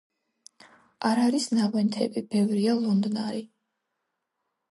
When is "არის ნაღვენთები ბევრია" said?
1.25-2.75